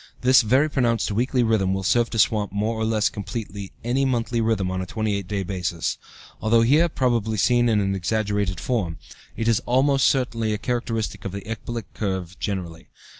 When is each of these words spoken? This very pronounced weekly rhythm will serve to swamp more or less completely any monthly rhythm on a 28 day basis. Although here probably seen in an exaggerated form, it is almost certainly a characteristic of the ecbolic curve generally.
This 0.21 0.41
very 0.41 0.67
pronounced 0.67 1.11
weekly 1.11 1.43
rhythm 1.43 1.75
will 1.75 1.83
serve 1.83 2.09
to 2.09 2.17
swamp 2.17 2.51
more 2.51 2.75
or 2.75 2.85
less 2.85 3.07
completely 3.07 3.71
any 3.83 4.03
monthly 4.03 4.41
rhythm 4.41 4.71
on 4.71 4.81
a 4.81 4.87
28 4.87 5.27
day 5.27 5.43
basis. 5.43 5.99
Although 6.41 6.63
here 6.63 6.89
probably 6.89 7.37
seen 7.37 7.69
in 7.69 7.79
an 7.79 7.93
exaggerated 7.93 8.59
form, 8.59 8.97
it 9.37 9.47
is 9.47 9.61
almost 9.67 10.07
certainly 10.07 10.53
a 10.55 10.57
characteristic 10.57 11.23
of 11.23 11.31
the 11.33 11.41
ecbolic 11.45 11.85
curve 11.93 12.35
generally. 12.39 12.87